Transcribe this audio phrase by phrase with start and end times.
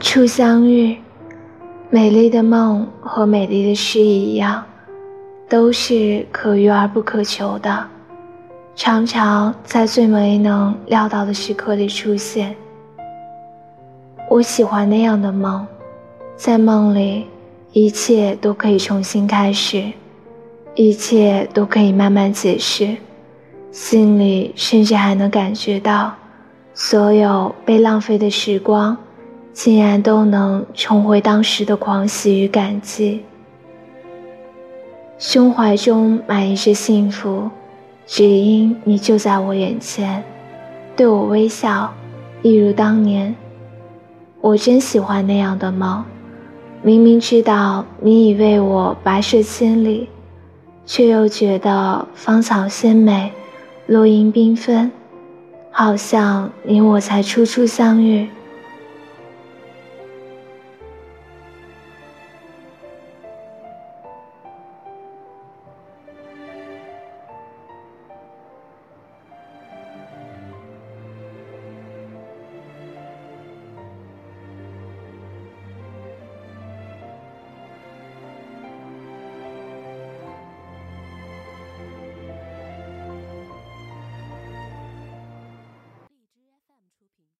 [0.00, 0.96] 初相遇，
[1.90, 4.64] 美丽的梦和美丽的诗一样，
[5.48, 7.84] 都是可遇而不可求的，
[8.76, 12.54] 常常在最没能料到的时刻里出现。
[14.30, 15.66] 我喜欢那样的梦，
[16.36, 17.26] 在梦里，
[17.72, 19.82] 一切都可以重新开始，
[20.76, 22.96] 一切都可以慢慢解释，
[23.72, 26.14] 心里甚至还能感觉到，
[26.72, 28.96] 所有被浪费的时光。
[29.58, 33.24] 竟然都能重回当时的狂喜与感激，
[35.18, 37.50] 胸怀中满溢着幸福，
[38.06, 40.22] 只因你就在我眼前，
[40.94, 41.92] 对我微笑，
[42.40, 43.34] 一如当年。
[44.40, 46.04] 我真喜欢那样的梦，
[46.80, 50.08] 明明知道你已为我跋涉千里，
[50.86, 53.32] 却又觉得芳草鲜美，
[53.88, 54.88] 落英缤纷，
[55.72, 58.28] 好像你我才初初相遇。